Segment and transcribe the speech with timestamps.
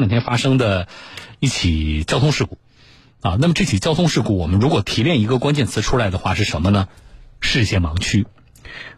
[0.00, 0.88] 那天发生的
[1.38, 2.58] 一起交通事故
[3.20, 3.36] 啊。
[3.38, 6.88] 那么这起交通事故，我们如果提炼一个关键词出来的话，是什么呢？
[7.40, 8.26] 视线盲区。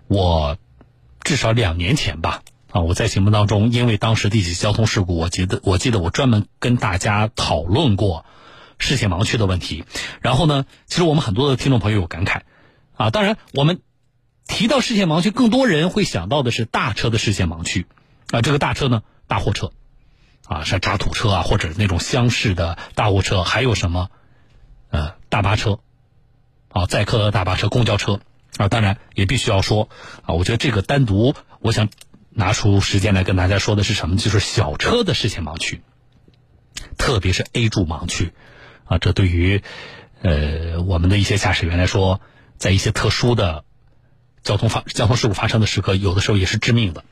[0.08, 0.58] 我
[1.22, 8.26] 至少两年前吧，啊，我在节目当中，因为当时一起交通事故，我记得我记得我专门跟大家讨论过
[8.78, 9.84] 视线盲区的问题。
[10.20, 12.40] 然后呢，其实我们很多的听众朋友有感慨
[12.94, 13.10] 啊。
[13.10, 13.80] 当然，我们
[14.46, 17.86] 提到视线盲区，更多人会想到的是大车的视线盲区
[18.32, 18.42] 啊。
[18.42, 19.72] 这个大车呢，大货车
[20.52, 24.10] 啊，像渣土车啊，或者那种厢式的大货车，还有什么
[24.90, 25.80] 呃大巴车
[26.68, 28.20] 啊，载客的大巴车、公交车。
[28.58, 29.88] 啊，当然也必须要说
[30.26, 31.88] 啊，我觉得这个单独，我想
[32.28, 34.16] 拿出时间来跟大家说的是什么？
[34.18, 35.80] 就是小车的视线盲区，
[36.98, 38.34] 特别是 A 柱盲区
[38.84, 39.62] 啊，这对于
[40.20, 42.20] 呃我们的一些驾驶员来说，
[42.58, 43.64] 在一些特殊的
[44.42, 47.06] 交通发交通事故发生的时刻，有的时候也是致命的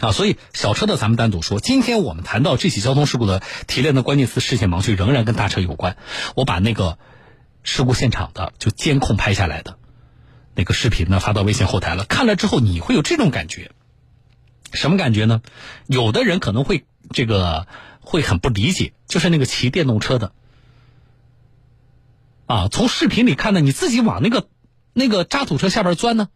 [0.00, 0.12] 啊。
[0.12, 1.60] 所以小车的咱们单独说。
[1.60, 5.96] 今天我们谈到这起交通事故的提炼的关键词视线盲区，仍然跟大车有关。
[6.34, 6.98] 我把那个
[7.62, 9.78] 事故现场的就监控拍下来的。
[10.52, 13.70] 那个视频呢发到微信后台了，看了之后你会有这种感觉，
[14.72, 15.42] 什么感觉呢？
[15.86, 17.68] 有的人可能会这个
[18.00, 20.32] 会很不理解，就是那个骑电动车的，
[22.46, 24.48] 啊，从视频里看呢，你自己往那个
[24.92, 26.28] 那个渣土车下边钻呢，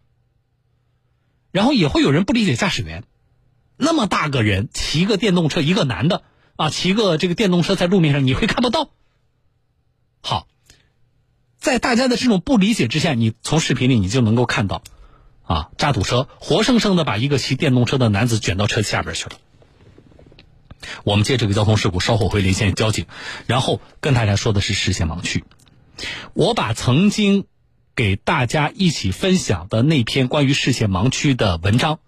[1.51, 3.03] 然后也会有人不理解驾驶员，
[3.77, 6.23] 那么大个人骑个电动车，一个男的
[6.55, 8.89] 啊，骑个这个电动车在路面上，你会看不到。
[10.21, 10.47] 好。
[11.57, 14.83] 在大家的这种不理解之下，你从视频里你就能够看到，
[15.41, 19.31] 啊，渣土车活生生的把一个骑电动车的男子卷到车下边去了。
[21.03, 23.07] 我们借这个交通事故，稍后会连线交警，
[23.47, 25.43] 然后跟大家说的是视线盲区。
[26.33, 27.45] 我把曾经
[27.95, 31.99] 给大家一起分享的那篇关于视线盲区的文章，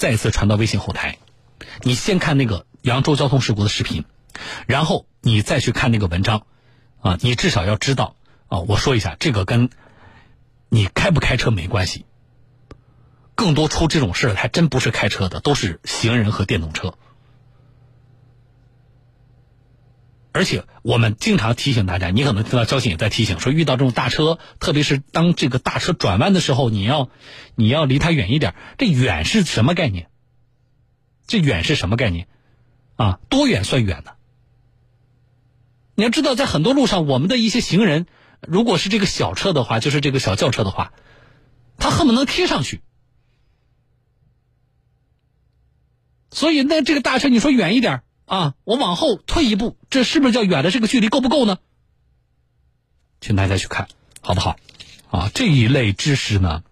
[0.00, 1.18] 再一次传到微信后台。
[1.82, 4.06] 你先看那个扬州交通事故的视频，
[4.66, 6.46] 然后你再去看那个文章，
[7.02, 8.16] 啊，你至少要知道。
[8.48, 9.68] 啊，我说一下，这个跟
[10.70, 12.06] 你开不开车没关系。
[13.34, 16.94] 更多出这种事还真不是开车的，都是行人和电动车。
[20.32, 27.10] 而且我们经常提醒大家，你可能听到交警也在提醒，说遇到这种大车，特别是当这个大车转弯的时候，你要
[27.56, 28.54] 你要离它远一点。
[28.78, 30.08] 这远是什么概念？
[31.26, 32.28] 这远是什么概念？
[32.96, 34.12] 啊，多远算远呢？
[35.94, 38.06] 你要知道，在很多路上，我们的一些行人。
[38.40, 40.92] 如果是这个小车的话，就是这个小轿车的话，
[41.76, 42.80] 他恨不能贴上去。
[46.30, 51.58] 所以，那这个大车，你说远一点啊，我往后退一步，这是不是叫远的这个距离够不够呢？
[53.20, 53.88] 请大家去看，
[54.20, 54.56] 好不好？
[55.10, 56.62] 啊，这一类知识呢，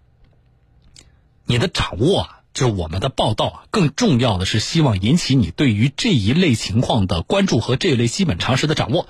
[1.47, 9.09] 你的掌握啊，就是我们的报道啊，更重要的是希望引起你对于这一类情况的关注和这一类基本常识的掌握。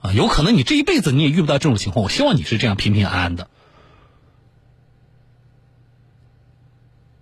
[0.00, 2.02] 啊，有可能你这一辈子你也遇不到这种情况。
[2.02, 3.48] 我希望你是这样平平安安的。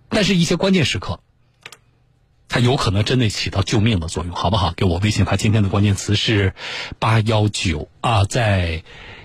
[0.09, 1.19] 但是，一些关键时刻，
[2.49, 4.73] 它有可能真的起到救命的作用，好不好？
[4.75, 6.53] 给我微信发今天的关键词是
[6.99, 8.83] 八幺九啊，在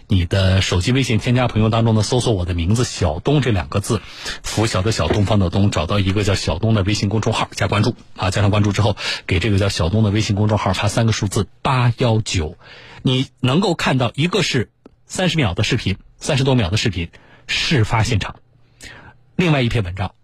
[0.08, 4.02] 你的手机微信添加朋友当中呢，搜索我的名字小东这两个字，
[4.42, 8.96] 拂晓的小东方的东，找到一个叫小东的微信公众号，加关注啊，加上关注之后，
[9.26, 12.58] 给这个叫小东的微信公众号发三个数字八幺九。
[13.02, 14.70] 你能够看到一个是
[15.06, 17.08] 三十秒的视频，三十多秒的视频，
[17.46, 18.36] 事发现场。
[19.36, 20.14] 另外一篇文章，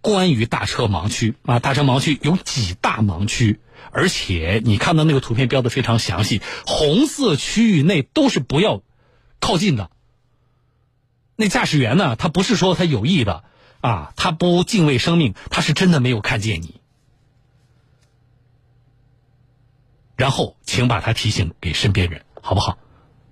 [0.00, 3.60] 关于大车盲区啊，大车盲区有几大盲区，
[3.90, 8.82] 而且你看到那个图片标的非常详细，红色区域内都是不要
[9.40, 9.90] 靠近的。
[11.36, 13.44] 那驾驶员呢，他不是说他有意的
[13.80, 16.80] 啊，他不敬畏生命，他是真的没有看见你。
[20.16, 22.76] 然后，请把它提醒给身边人，好不好？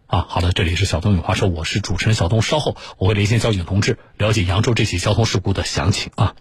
[0.07, 6.35] 啊，好的，这里是小东有话说，我是主持人小东，稍后我会连线交警同志，了解扬州这起交通事故的详情啊。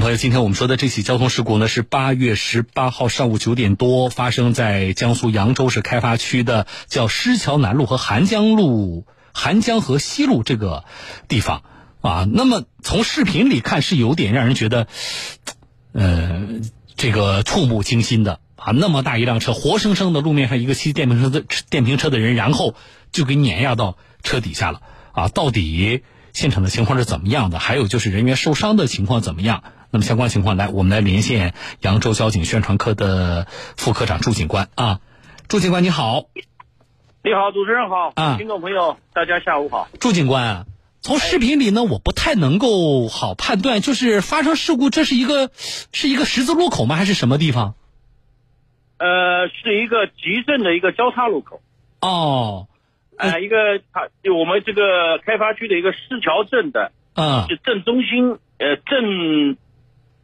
[0.00, 9.04] 朋友，今天我们说的这起交通事故呢，是八月十八号上午九点多发生在江苏扬州市开发区的叫施桥南路和韩江路、
[9.34, 10.84] 韩江河西路这个
[11.28, 11.62] 地方
[12.00, 12.26] 啊。
[12.32, 14.86] 那么从视频里看是有点让人觉得，
[15.92, 16.46] 呃，
[16.96, 18.72] 这个触目惊心的啊。
[18.72, 22.74] 那么大一辆车，活生生的路面上一个骑电瓶车的电瓶车的人，然后
[23.12, 24.80] 就给碾压到车底下了
[25.12, 25.28] 啊。
[25.28, 26.02] 到底
[26.32, 27.58] 现场的情况是怎么样的？
[27.58, 29.62] 还有就是人员受伤的情况怎么样？
[29.90, 33.46] 那么相关情况，来我们来连线扬州交警宣传科的
[33.76, 35.00] 副科长朱警官啊，
[35.48, 36.24] 朱警官你好。
[37.22, 39.88] 你好，主持人好，啊听众朋友大家下午好。
[39.98, 40.66] 朱警官啊，
[41.00, 45.50] 从视频里呢，我不太能够好判断，就是发生事故，这是一个
[45.92, 46.96] 是一个十字路口吗？
[46.96, 47.74] 还是什么地方？
[48.98, 51.60] 呃，是一个集镇的一个交叉路口，
[52.00, 52.68] 哦，
[53.16, 59.56] 呃，一个它就我们这个开发区的一个市桥镇的，嗯，是镇中心，呃，镇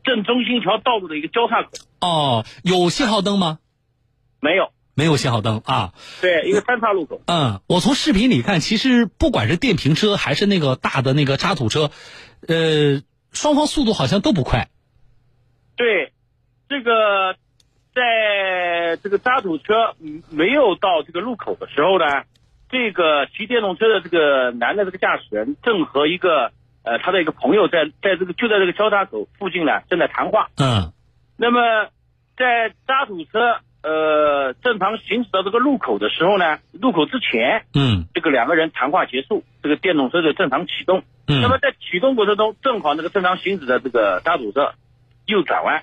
[0.07, 1.71] 镇中心一条道路的一个交叉口，
[2.01, 3.59] 哦，有信号灯吗？
[4.41, 5.93] 没有，没有信号灯啊。
[6.23, 11.91] 对，一个三岔路口，嗯，我从视频里看，其实不管是电瓶车还是那个大的那个渣土车，
[12.47, 14.69] 呃，双方速度好像都不快。
[15.75, 16.13] 对，
[16.69, 17.35] 这个
[17.95, 22.23] 在这个渣土车嗯没有到这个路口的时候呢，
[22.71, 26.53] 这个骑电动车的这个男的这个驾驶人正和一个
[26.87, 30.49] 呃他的一个朋友在在这个就在这个交叉口附近呢正在谈话。
[30.57, 30.93] 嗯。
[31.37, 31.61] 那么
[32.39, 38.07] 在渣土车呃正常行驶到这个路口的时候呢，路口之前，嗯。
[38.15, 41.03] 这个两个人谈话结束，这个电动车就正常启动。
[41.27, 41.43] 嗯。
[41.43, 44.73] 那么嗯在启动过程中，正好那个正常行驶的这个渣土车
[45.27, 45.83] 右转弯，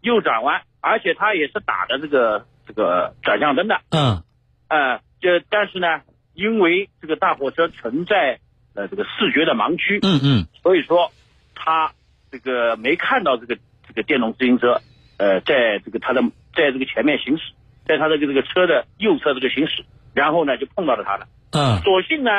[0.00, 4.24] 右转弯，而且他也是打的这个这个转向灯的，嗯。
[4.68, 6.00] 呃，这但是呢，
[6.34, 8.40] 因为这个大货车存在
[8.74, 11.10] 呃这个视觉的盲区，嗯嗯所以说
[11.54, 11.92] 他
[12.30, 14.80] 这个没看到这个这个电动自行车，
[15.18, 16.22] 呃，在这个他的
[16.54, 17.52] 在这个前面行驶，
[17.86, 19.84] 在他的这个车的右侧这个行驶，
[20.14, 21.26] 然后呢就碰到了他了。
[21.52, 22.30] 嗯所幸呢，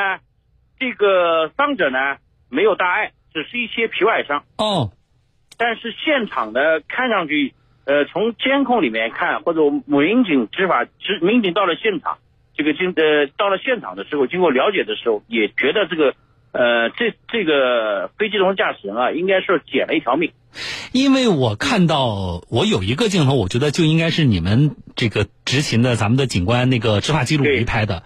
[0.78, 2.16] 这个伤者呢
[2.50, 4.44] 没有大碍，只是一些皮外伤。
[4.58, 4.90] 哦
[5.56, 7.54] 但是现场呢，看上去，
[7.86, 12.18] 呃，从监控里面看，或者民警执法执民警到了现场，
[12.56, 16.16] 这个经呃到了现场的时候，经过了解的时候，也觉得这个
[16.54, 20.32] 呃这这个非机动车驾驶人啊，应该是捡了一条命。
[20.92, 28.04] 因为我看到我有一个镜头，我觉得就应该是你们这个执勤的咱们的警官那个执法记录仪拍的，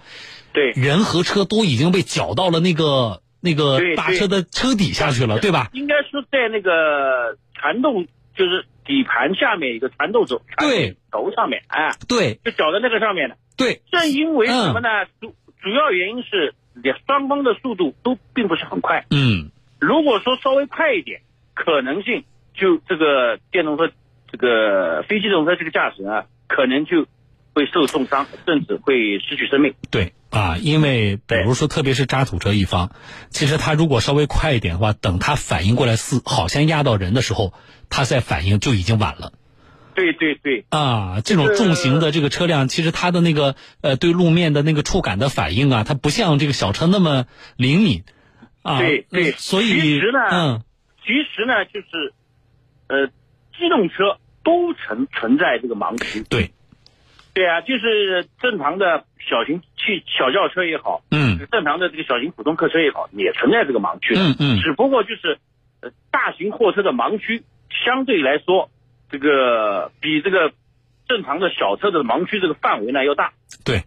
[0.55, 5.69] 对人和车都已经被绞到了那个那个大车的车底下去了，对吧？
[5.75, 13.37] 应该是在那个传动，就是底盘下面一个传动轴，对，轴上面，哎，对就绞在那个上面的。
[13.59, 14.89] 对，正因为什么呢？
[15.21, 19.07] 主主要原因是两双方的速度都并不是很快。
[19.11, 21.21] 嗯如果说稍微快一点，
[21.55, 23.93] 可能性就这个电动车、
[24.31, 27.07] 这个非机动车这个驾驶人啊，可能就
[27.55, 29.75] 会受重伤，甚至会失去生命。
[29.91, 32.91] 对啊，因为比如说特别是渣土车一方，
[33.31, 37.53] 其实他如果稍微快一点的话，等他反应过来是好像压到人的时候，
[37.89, 39.33] 他再反应就已经晚了。
[39.99, 48.05] 对对对，啊，这种重型的这个车辆，其实它的那个呃对路面的那个触感的反应啊，它不像这个小车那么灵敏
[48.63, 48.79] 啊。
[48.79, 50.63] 对对呃所以其实呢嗯
[51.05, 52.13] 其实呢，就是
[52.89, 53.07] 呃，
[53.57, 56.23] 机动车都存存在这个盲区。
[56.23, 56.53] 对，
[57.35, 64.21] 对啊，就是正常的小型汽小轿车也好，嗯正常的这个小型普通客车也好，也存在这个盲区的。
[64.21, 65.39] 嗯嗯只不过就是，
[65.81, 67.43] 呃，大型货车的盲区
[67.85, 68.71] 相对来说，
[69.11, 70.53] 这个比这个
[71.09, 73.33] 正常的小车的盲区这个范围呢要大。
[73.65, 73.85] 对，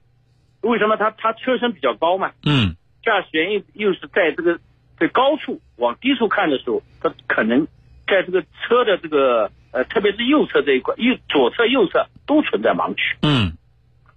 [0.62, 2.32] 为什么它它车身比较高嘛？
[2.46, 4.60] 嗯驾驶员又又是在这个
[5.00, 7.66] 在高处往低处看的时候，他可能
[8.06, 13.58] 在这个车的这个呃，特别是右侧这一块，右左侧右侧都存在盲区嗯。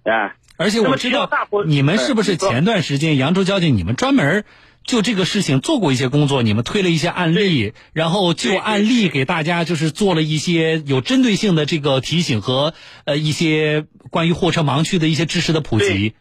[0.03, 0.35] 啊。
[0.57, 1.29] 而且我知道
[1.65, 4.45] 你们是不是前段时间扬州交警你们专门
[4.85, 12.73] 就这个事情做过一些工作，你们推了一些案例，然后就案例给大家就是做了一些有针对性的这个提醒和
[13.05, 16.13] 呃一些关于货车盲区的一些知识的普及。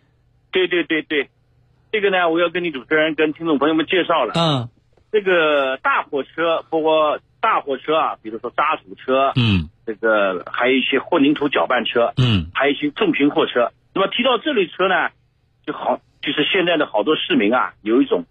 [0.50, 1.28] 对对对对，
[1.92, 4.32] 这个呢，我要跟你主持人跟听众朋友们介绍了。
[4.34, 4.68] 嗯
[5.12, 13.70] 这个大货车，包括大货车啊，比如说渣土车，嗯这个还有一些混凝土搅拌车，嗯还有一些重型货车。
[13.94, 15.10] 那么提到这类车呢，
[15.64, 18.24] 就好，就是现在的好多市民啊，有一种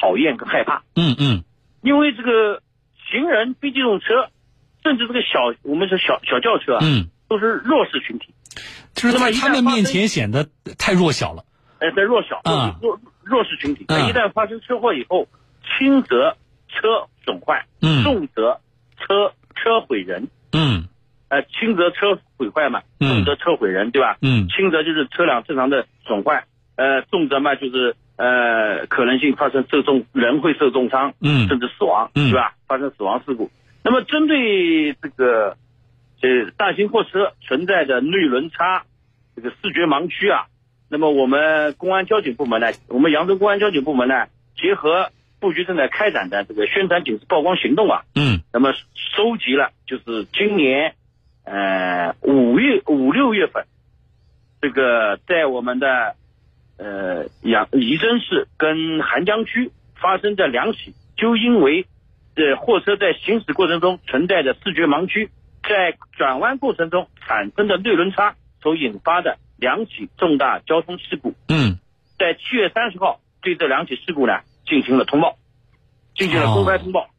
[0.00, 1.44] 讨厌跟害怕，嗯嗯。
[1.82, 2.62] 因为这个
[3.10, 4.30] 行人、非机动车，
[4.82, 8.34] 甚至这个小我们说小小轿车啊，嗯，都是弱势群体，
[8.94, 10.46] 就是在他们面前显得
[10.78, 11.44] 太弱小了。
[11.78, 12.76] 呃，在弱小、啊。
[12.82, 13.86] 弱弱势群体。
[13.88, 15.26] 那嗯一旦发生车祸以后，
[15.64, 16.36] 轻则
[16.68, 18.04] 车损坏，嗯。
[18.04, 18.60] 重则
[18.98, 20.28] 车车毁人。
[20.52, 20.88] 嗯。
[21.28, 23.08] 呃，轻则车毁坏嘛，嗯。
[23.08, 24.18] 重则车毁人，对吧？
[24.20, 24.48] 嗯。
[24.48, 26.44] 轻则就是车辆正常的损坏，
[26.76, 32.52] 呃，重则嘛就是呃可能性发生受重人会受重伤，嗯甚至死亡，嗯是吧？
[32.68, 33.50] 发生死亡事故。
[33.82, 35.56] 那么针对这个
[36.20, 38.84] 呃大型货车存在的内轮差
[39.34, 40.44] 这个视觉盲区啊，
[40.90, 45.08] 那么我们公安交警部门呢，我们扬州公安交警部门呢，结合
[45.40, 48.74] 布局正在开展的这个宣传警示曝光行动啊，嗯那么
[49.16, 50.94] 收集了就是今年
[51.44, 53.64] 呃五月五六月份，
[54.60, 56.16] 这个在我们的
[56.80, 59.70] 呃阳仪征市跟邗江区
[60.00, 61.84] 发生的两起，就因为
[62.34, 65.28] 这货车在行驶过程中存在着视觉盲区，
[65.62, 71.34] 在转弯过程中产生的内轮差所引发的两起重大交通事故。
[71.48, 71.78] 嗯
[72.18, 75.36] 在七月三十号对这两起事故呢进行了通报，
[76.14, 77.10] 进行了公开通报。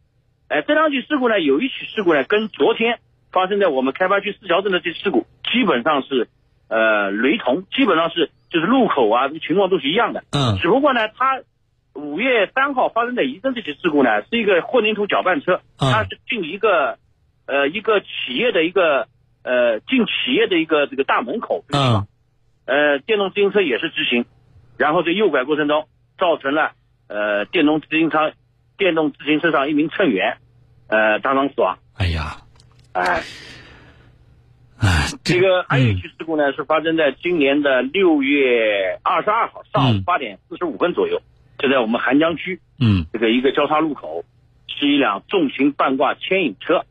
[0.48, 3.00] 哎，这两起事故呢，有一起事故呢跟昨天
[3.32, 6.28] 发生在我们开发区四桥镇的这事故基本上是
[6.68, 10.24] 呃雷同，基本上是就是路口啊情况都是一样的。
[10.32, 11.42] 嗯只不过呢，它
[11.94, 17.00] 五月三号发生的仪征这起事故呢，是一个混凝土搅拌车，嗯它是进一个
[17.48, 19.08] 呃一个企业的一个
[19.44, 22.06] 呃进企业的一个这个大门口嗯
[22.66, 24.26] 呃，电动自行车也是直行，
[24.78, 26.72] 然后在右拐过程中造成了
[27.08, 28.32] 呃电动自行车
[28.78, 30.38] 电动自行车上一名乘员
[30.88, 31.78] 呃当场死亡。
[31.98, 32.38] 哎呀，
[32.94, 33.24] 哎、哎，
[35.24, 40.04] 这个还有一嗯起事故呢，是发生在今年的六月二十二号上午嗯。
[40.04, 41.22] 八点四十五分左右，
[41.58, 43.06] 就在我们涵江区嗯。
[43.14, 44.24] 这个一个交叉路口，
[44.68, 46.86] 是一辆重型半挂牵引车，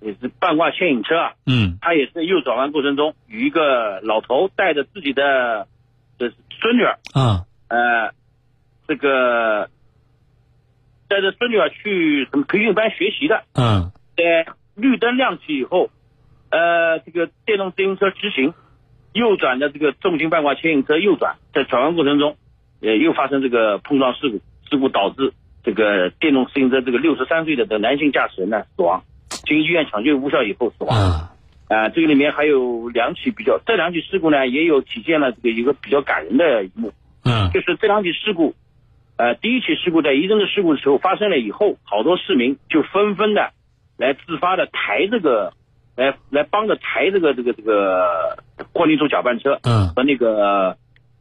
[0.00, 1.78] 也是半挂牵引车啊，嗯。
[1.80, 5.66] 他也是右转弯过程中与一个老头带着自己的
[6.18, 7.44] 这孙女儿，啊。
[7.68, 8.12] 呃，
[8.86, 9.68] 这个
[11.08, 13.90] 带着孙女儿去什么培训班学习的，嗯。
[14.16, 15.90] 在绿灯亮起以后，
[16.54, 18.54] 呃，这个电动自行车直行，
[19.12, 22.36] 右转的这个重型半挂牵引车右转，在转弯过程中，
[22.80, 25.32] 呃，又发生这个碰撞事故，事故导致
[25.64, 29.02] 这个电动自行车这个六十三岁的这个男性驾驶人呢死亡，
[29.44, 30.96] 经医院抢救无效以后死亡。
[30.96, 31.30] 啊。
[31.66, 36.92] 啊、这个里面还有两起比较，这两起事故呢，也有体现了这个一个比较感人的一幕，
[37.24, 37.50] 嗯。
[37.52, 38.54] 就是这两起事故，
[39.16, 43.50] 呃，第一起事故在仪征的事故的时候发生了以后，好多市民就纷纷的
[43.96, 45.54] 来自发的抬这个，
[45.96, 48.38] 来来帮着抬这个这个这个
[48.72, 49.88] 混凝土搅拌车嗯。
[49.94, 50.76] 和那个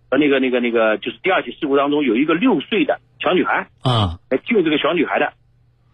[0.09, 4.19] 和那个那个那个，就是第二起事故当中有一个六岁的小女孩啊。
[4.29, 5.33] 来救这个小女孩的，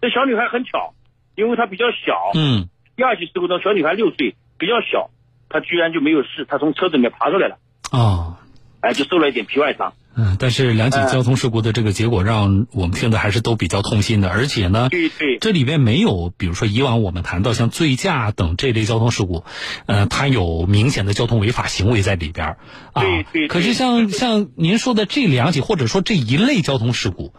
[0.01, 0.93] 这小女孩很巧，
[1.35, 2.69] 因为她比较小，嗯。
[2.95, 5.09] 第二起事故中，小女孩六岁，比较小，
[5.49, 7.57] 她居然就没有事，她从车子里面爬出来了，
[7.91, 8.35] 哦。
[8.81, 9.93] 哎，就受了一点皮外伤。
[10.21, 14.27] 嗯，但是两起交通事故的这个结果，让我们听的还是都比较痛心的。
[14.27, 19.45] 而且呢，对对这里边没有，比如说以往我们谈到像醉驾等这类交通事故，
[19.85, 22.57] 呃，它有明显的交通违法行为在里边儿
[22.91, 23.01] 啊。
[23.01, 27.33] 对对对可是像像您说的这两起，或者说这一类交通事故，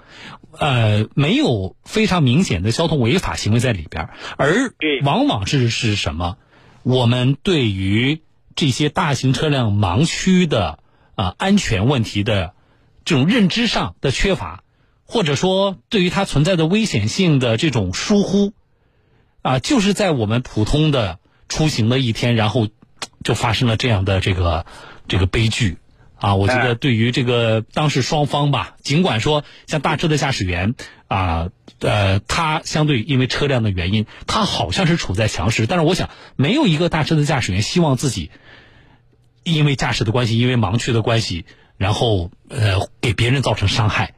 [0.58, 4.72] 呃，没有非常明显的交通违法行为在里边儿，而
[5.04, 6.38] 往往是是什么？
[6.82, 8.22] 我们对于
[8.56, 10.78] 这些大型车辆盲区的
[11.14, 12.54] 啊、安全问题的
[13.04, 14.62] 这种认知上的缺乏，
[15.04, 18.52] 或者说对于它存在的危险性的这种疏忽，
[19.42, 22.68] 啊，就是在我们普通的出行的一天，然后
[23.24, 24.66] 就发生了这样的这个
[25.08, 25.78] 这个悲剧。
[26.16, 30.74] 啊，我觉得对于这个当事双方吧，尽管说像大车的驾驶员
[31.08, 38.30] 啊，呃，他相对因为车辆的原因，他好像是处在强势，但是我想没有一个大车的驾驶员希望自己
[39.44, 41.46] 因为驾驶的关系，因为盲区的关系，
[41.80, 44.12] 然后呃给别人造成伤害。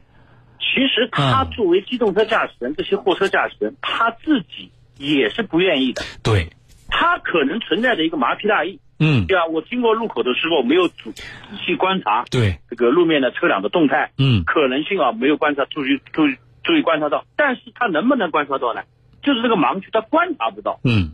[0.59, 6.01] 其实他嗯作为机动车驾驶人，这些货车驾驶人，他自己也是不愿意的。
[6.21, 6.49] 对，
[6.89, 11.23] 他可能存在着一个麻痹大意，嗯，对啊，我经过路口的时候没有仔仔
[11.65, 18.81] 细观察对，这个路面的车辆的动态，嗯可能性啊没有观察注意注意注意观察到，但是他能不能观察到呢？
[19.21, 21.13] 就是这个盲区他观察不到，嗯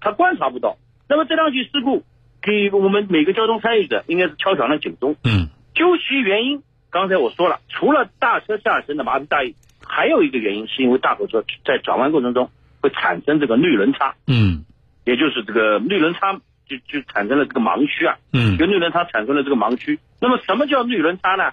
[0.00, 0.76] 他观察不到。
[1.08, 2.02] 那么这两起事故
[2.42, 5.14] 给我们每个交通参与者应该是敲响了警钟。
[5.22, 9.54] 嗯究其原因，刚才我说了，除了大车下沉的麻痹大意，
[9.84, 12.50] 还有一个原因是因为大货车在转弯过程中
[12.80, 14.64] 会产生这个内轮差，嗯
[15.04, 16.32] 也就是这个内轮差
[16.66, 19.98] 就就产生了这个盲区啊，嗯就内轮差产生了这个盲区。
[20.20, 21.52] 那么什么叫内轮差呢？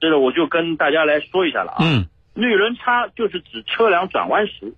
[0.00, 1.78] 这个我就跟大家来说一下了啊。
[1.80, 4.72] 嗯内轮差就是指车辆转弯时，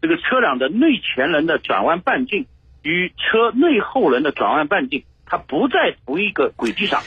[0.00, 2.46] 这个车辆的内前轮的转弯半径
[2.82, 7.00] 与车内后轮的转弯半径，它不在同一个轨迹上。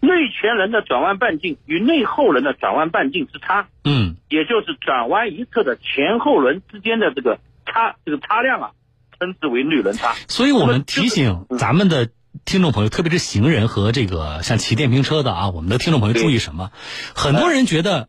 [0.00, 8.70] 内前轮的转弯半径与内后轮的转弯半径之差，嗯也就是转弯一侧的前后轮之间的这个差，这个差量啊，
[9.18, 10.14] 称之为内轮差。
[10.28, 12.10] 所以我们提醒嗯咱们的
[12.44, 16.70] 听众朋友，特别是行人和这个像骑电瓶车的啊，我们的听众朋友注意什么？
[17.14, 18.08] 很多人觉得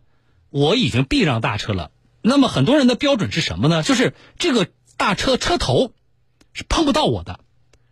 [0.51, 1.91] 我已经避让大车了，
[2.21, 3.81] 那么很多人的标准是什么呢？
[3.81, 4.67] 就是这个
[4.97, 5.91] 大车车头
[6.53, 7.39] 是碰不到我的，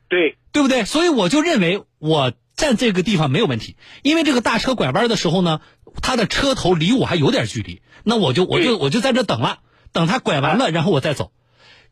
[0.08, 0.86] 对对不对？
[0.86, 5.62] 所以我就认为我站这个地方没有问题，因为这个大车拐弯的时候呢，
[6.02, 9.60] 它的车头离我还有点距离，那我就我就我就在这等了，
[9.94, 11.32] 等它拐完了，然后我再走。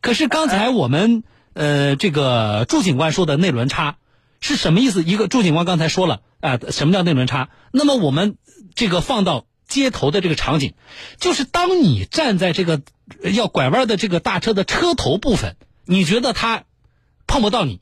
[0.02, 1.22] 可是刚才我们
[1.54, 3.96] 呃这个祝警官说的内轮差
[4.40, 5.02] 是什么意思？
[5.04, 7.48] 一个祝警官刚才说了啊、什么叫内轮差？
[7.72, 8.36] 那么我们
[8.74, 10.74] 这个放到街头的这个场景，
[11.18, 12.82] 就是当你站在这个
[13.22, 16.64] 呃要拐弯的这个大车的车头部分，你觉得它
[17.26, 17.80] 碰不到你，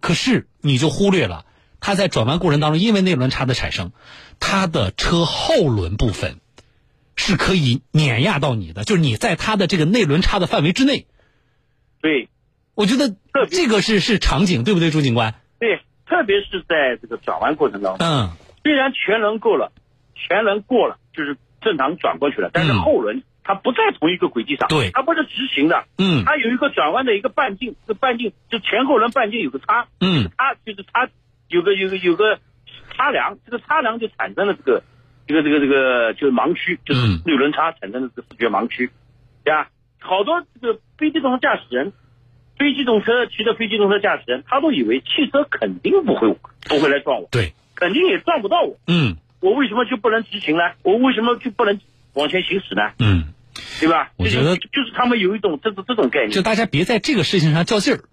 [0.00, 1.46] 可是你就忽略了
[1.80, 3.92] 它在转弯过程当中，因为内轮差的产生，
[4.38, 6.40] 它的车后轮部分
[7.16, 11.06] 是可以碾压到你的，就是你在它的这个内轮差的范围之内。
[12.00, 12.28] 对。
[12.76, 13.14] 我觉得
[13.50, 15.34] 这个是是场景，对不对，朱警官？
[15.58, 18.30] 对，特别是在这个转弯过程当中，嗯。
[18.62, 19.72] 虽然前轮够了，
[20.14, 24.92] 前轮过了，就是正常转过去了，但是嗯后轮它不在同一个轨迹上，对。
[24.92, 26.24] 它不是直行的，嗯。
[26.24, 30.30] 它有一个转弯的一个半径，这半径就前后轮半径有个差，嗯。
[30.38, 31.10] 它就是差
[31.50, 32.38] 有个有个有个
[32.96, 34.82] 差梁，这个差梁就产生了这个
[35.26, 38.90] 这个这个这个就是盲区，就是六轮差产生的这个视觉盲区，
[39.44, 39.68] 对吧？
[39.98, 41.92] 好多这个非机动车驾驶人。
[42.58, 46.36] 非机动车骑着非机动车驾驶人，他都以为汽车肯定不会
[46.68, 48.76] 不会来撞我，对，肯定也撞不到我。
[48.86, 50.64] 嗯我为什么就不能直行呢？
[50.82, 51.80] 我为什么就不能
[52.12, 52.92] 往前行驶呢？
[52.98, 53.32] 嗯，
[53.80, 54.10] 对吧？
[54.18, 58.04] 我觉得就就是他们有一种这种这种概念就，大家别在这个事情上较劲儿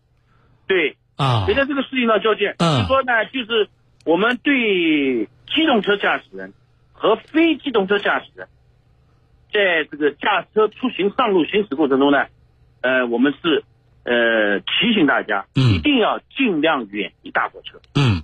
[0.66, 1.54] 对，啊别。
[1.56, 2.48] 在这个事情上较劲。
[2.60, 3.68] 嗯就说呢，就是
[4.06, 6.54] 我们对机动车驾驶人
[6.94, 8.48] 和非机动车驾驶人，
[9.52, 12.26] 在这个驾车出行上路行驶过程中呢，
[12.82, 13.64] 呃，我们是
[14.04, 17.80] 呃提醒大家，嗯一定要尽量远离大货车。
[17.96, 18.24] 嗯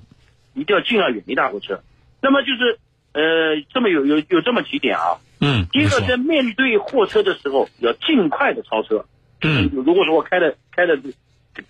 [0.54, 1.82] 一定要尽量远离大货车。
[2.22, 2.80] 那么就是
[3.14, 5.18] 呃，这么有有有这么几点啊。
[5.42, 9.06] 嗯，第一个，在面对货车的时候，要尽快的超车。
[9.42, 10.98] 嗯如果说我开的开的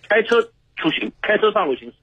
[0.08, 0.36] 开车
[0.76, 1.94] 出行，开车上路行驶，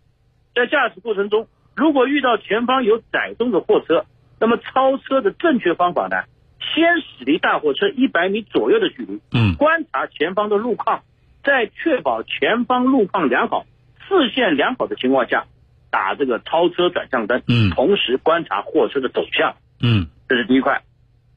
[0.56, 4.06] 在驾驶过程中，如果遇到前方有载重的货车，
[4.40, 6.24] 那么超车的正确方法呢，
[6.60, 9.56] 先驶离大货车一百米左右的距离，嗯。
[9.56, 11.04] 观察前方的路况，
[11.44, 13.66] 在确保前方路况良好、
[14.08, 15.46] 视线良好的情况下，
[15.92, 17.70] 打这个超车转向灯，嗯。
[17.72, 20.08] 同时观察货车的走向，嗯。
[20.28, 20.82] 这是第一块。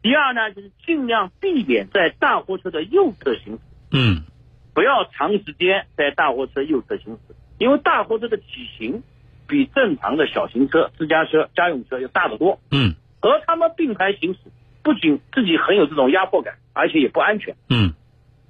[0.03, 4.23] 第二呢，就是尽量避免在大货车的右侧行驶，嗯
[4.75, 9.03] 不要长时间在大货车右侧行驶，因为大货车的体型
[9.47, 14.41] 比正常的小型车、私家车、家用车要大得多，嗯和他们并排行驶，
[14.83, 17.55] 不仅自己很有这种压迫感，而且也不安全。
[17.71, 17.95] 嗯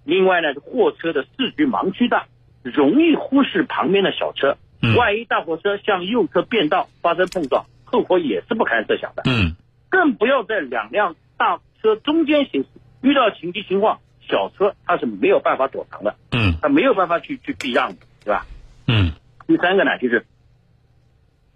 [0.04, 2.26] 另外呢，货车的视觉盲区大，
[2.62, 4.56] 容易忽视旁边的小车。
[4.82, 9.22] 嗯万一大货车向右侧变道发生碰撞，后果也是不堪设想的。
[9.26, 9.56] 嗯
[9.88, 12.68] 更不要在两辆大车中间行驶，
[13.00, 18.46] 遇到紧急情况，小车它是没有办法躲藏的，嗯它没有办法去去避让的，对吧？
[18.86, 19.12] 嗯
[19.46, 20.26] 第三个呢，就是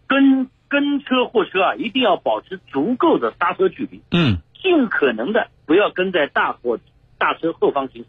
[0.06, 6.78] 跟跟车货车啊，一定要保持足够的刹车距离，嗯尽可能的不要跟在大货
[7.16, 8.08] 大车后方行驶。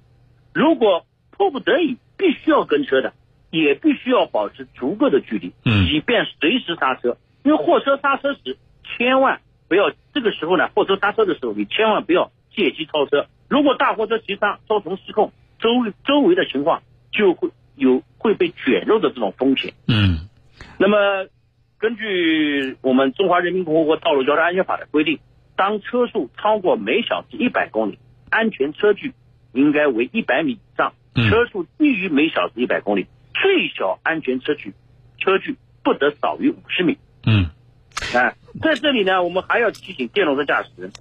[0.54, 3.13] 如果迫不得已必须要跟车的，
[3.52, 7.17] 也必须要保持足够的距离，嗯以便随时刹车。
[7.43, 13.28] 因为货车刹车时，千万不要这个时候呢，货车刹车的时候，你千万不要借机超车。
[13.49, 15.69] 如果大货车急刹造成失控，周
[16.05, 19.73] 周围的情况就会有会被卷入的这种风险。
[19.88, 20.29] 嗯
[20.77, 21.27] 那么，
[21.77, 25.19] 根据我们《中华人民共和国道路交通安全法》的规定，
[25.55, 29.13] 当车速超过每小时一百公里，安全车距
[29.51, 34.73] 应该为一百米以上；嗯车速低于每小时一百公里，最小安全车距
[35.17, 36.97] 车距不得少于五十米。
[37.25, 37.49] 嗯
[38.13, 40.91] 啊，在这里呢，我们还要提醒电动车驾驶人，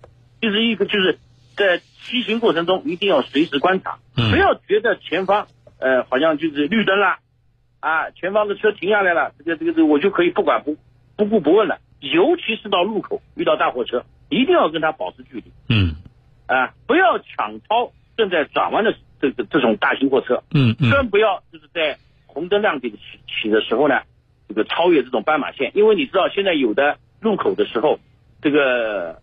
[0.40, 1.18] 就是一个就是
[1.58, 4.30] 在骑行过程中一定要随时观察，嗯。
[4.30, 7.18] 不要觉得前方呃好像就是绿灯了，
[7.80, 10.76] 啊，前方的车停下来了，这个这个这个我就可以不管不
[11.16, 11.78] 不顾不问了。
[12.00, 15.96] 尤其是到路口遇到大货车，一定要跟他保持距离嗯。
[16.46, 20.90] 啊，不要抢超正在转弯的这个这种大型货车，嗯嗯。
[20.90, 24.02] 更不要就是在红灯亮起起起的时候呢，
[24.48, 27.98] 这个超越这种斑马线，因为你知道现在有的路口的时候，
[28.40, 29.20] 这个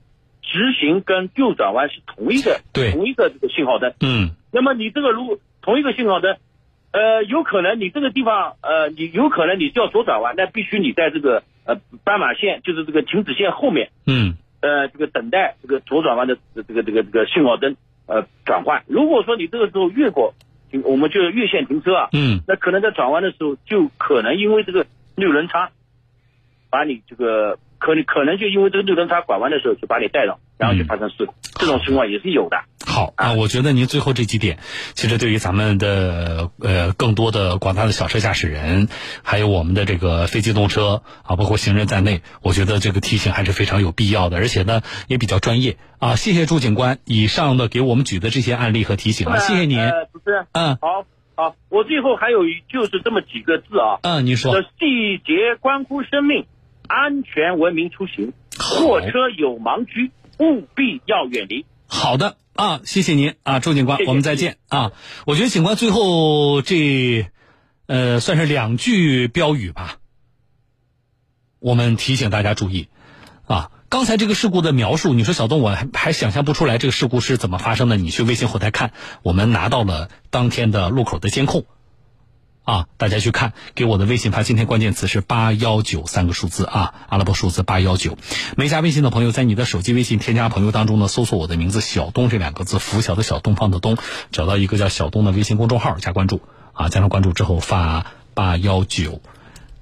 [0.56, 2.94] 直行跟右转弯是同一个对。
[2.94, 4.32] 同一个这个信号灯，嗯。
[4.54, 6.38] 那么你这个如果同一个信号灯，
[6.92, 14.38] 呃，有可能你这个地方呃，你有可能你就要左转弯，那必须你在这个呃斑马线就是这个停止线后面嗯。
[14.62, 17.76] 呃，这个等待这个左转弯的这个这个这个信号灯
[18.08, 18.84] 呃转换。
[18.88, 20.34] 如果说你这个时候越过，
[20.84, 22.42] 我们就越线停车啊，嗯。
[22.48, 25.70] 那可能在转弯的时候就可能因为这个六轮差，
[26.70, 32.58] 把你这个可能可能就因为这个绿灯，它拐弯的时候就把你带到，然后就发生事故，这种情况也是有的。
[32.84, 34.58] 好啊，我觉得您最后这几点，
[34.94, 38.88] 其实对于咱们的呃更多的广大的小车驾驶人，
[39.24, 46.16] 还有我们的这个非机动车啊，包括行人在内，我觉得这个提醒还是非常有必要的，而且呢也比较专业啊。
[46.16, 49.80] 谢谢朱警官以上的给我们举的这些案例和提醒啊，谢谢您。
[49.80, 52.40] 呃，主持人，嗯，好，好，我最后还有
[52.72, 56.46] 就是这么几个字啊，嗯，你说这细节关乎生命
[56.88, 61.66] 安全，文明出行，货车有盲区，务必要远离。
[61.88, 64.92] 好的啊，谢谢您啊，周警官，谢谢我们再见啊。
[65.26, 67.28] 我觉得警官最后这
[67.88, 69.98] 呃算是两句标语吧，
[71.60, 72.88] 我们提醒大家注意
[73.46, 73.72] 啊。
[73.88, 77.96] 刚才这个事故的描述，你说小东，我还还想象不出来这个事故是怎么发生的。
[77.96, 81.66] 你去微信后台看，我们拿到了当天的路口的监控，
[82.66, 88.18] 啊，大家去看，给我的微信发今天关键词是八幺九三个数字啊，阿拉伯数字八幺九。
[88.58, 93.98] 没加微信的朋友，在你的手机微信添加朋友当中呢，搜索我的名字小东这两个字，拂晓的小东方的东，
[94.32, 96.42] 找到一个叫小东的微信公众号加关注
[96.74, 99.22] 啊，加上关注之后发八幺九，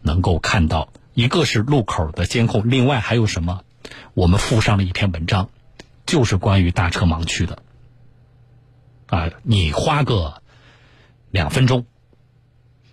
[0.01, 3.61] 能够看到一个是路口的监控，另外还有什么？
[4.13, 5.47] 我们附上了一篇文章，
[6.05, 7.59] 就是关于大车盲区的。
[9.07, 10.41] 啊，你花个
[11.31, 11.85] 两分钟，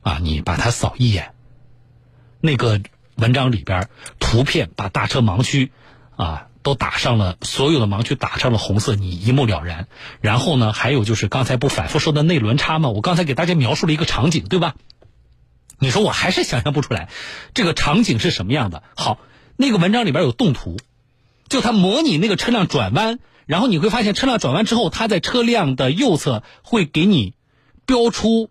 [0.03, 1.35] 啊，你把它扫一眼，
[2.41, 2.81] 那个
[3.17, 5.73] 文章里边图片把大车盲区
[6.17, 9.89] 啊都打上了，所有的盲区打上了红色，你一目了然。
[10.21, 12.89] 然后呢，还有就是刚才不反复说的内轮差吗？
[12.91, 14.75] 我刚才给大家描述了一个场景，对吧？
[15.79, 17.09] 你说我还是想象不出来，
[17.55, 18.83] 这个场景是什么样的？
[18.97, 19.19] 好。
[19.57, 20.79] 那个文章里边有动图，
[21.51, 27.35] 就它模拟那个车辆转弯，然后你会发现车辆转弯之后，它在车辆的右侧会给你
[27.85, 28.49] 标出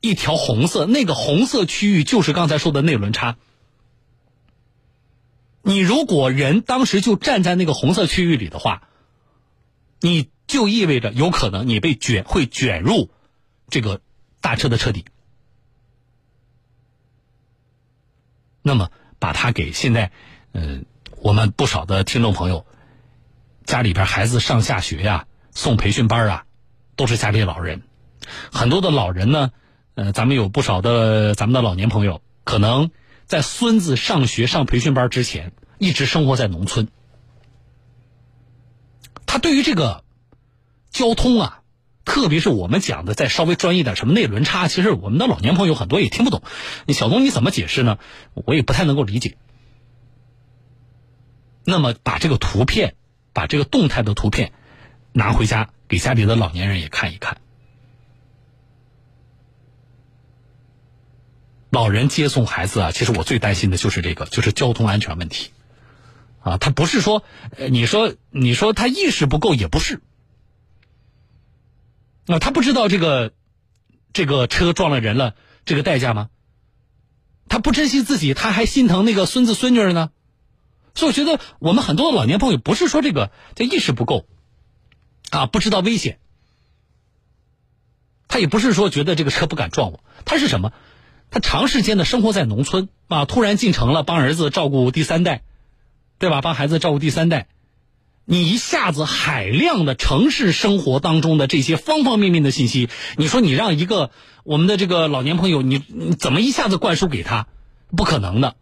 [0.00, 3.36] 一条红色，那个红色区域就是刚才说的内轮差。
[5.62, 8.88] 你如果人当时就站在那个红色区域里的话，
[10.00, 13.10] 你就意味着有可能你被卷会卷入
[13.68, 14.00] 这个
[14.40, 15.04] 大车的车底，
[18.62, 18.90] 那么。
[19.20, 20.12] 把它给现在，
[20.52, 22.64] 嗯，我们不少的听众朋友，
[23.64, 26.46] 家里边孩子上下学呀，送培训班啊，
[26.94, 27.82] 都是家里老人。
[28.52, 29.50] 很多的老人呢，
[29.98, 32.92] 呃，咱们有不少的咱们的老年朋友，可能
[33.26, 36.86] 在孙子上学上培训班之前，一直生活在农村。
[39.26, 40.04] 他对于这个
[40.92, 41.62] 交通啊，
[42.04, 46.44] 特别是我们讲的再稍微专业点，什么内轮差，其实我们的老年朋友很多也听不懂。
[46.90, 47.98] 小东你怎么解释呢？
[48.34, 49.36] 我也不太能够理解。
[51.64, 52.94] 那么把这个图片，
[53.32, 54.52] 把这个动态的图片
[55.10, 57.38] 拿回家给家里的老年人也看一看。
[61.70, 65.50] 老人接送孩子啊，其实我最担心的就是这个，就是交通安全问题。
[66.40, 67.24] 啊，他不是说，
[67.70, 70.00] 你说你说他意识不够也不是。
[72.26, 73.32] 那他不知道这个，
[74.12, 75.34] 这个车撞了人了，
[75.66, 76.30] 这个代价吗？
[77.48, 80.10] 他不珍惜自己，他还心疼那个孙子孙女呢。
[80.94, 84.26] 所以我觉得我们很多的老年朋友不是说这个这意识不够，
[85.30, 86.18] 啊，不知道危险。
[88.26, 90.72] 他也不是说觉得这个车不敢撞我，他是什么？
[91.30, 95.42] 他长时间的生活在农村啊，突然进城了，帮儿子照顾第三代，
[96.18, 96.40] 对吧？
[96.40, 97.48] 帮孩子照顾第三代。
[98.30, 104.10] 你一下子海量的城市生活当中的这些方方面面的信息，你说你让一个
[104.44, 105.78] 我们的这个老年朋友，你
[106.18, 107.46] 怎么一下子灌输给他？
[107.96, 108.56] 不可能的，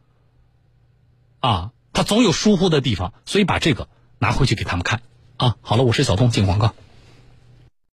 [1.41, 3.89] 啊，他总有疏忽的地方，所以把这个
[4.21, 5.03] 拿回去给他们看
[5.37, 5.57] 啊。
[5.63, 6.75] 好了，我是小东，进广告。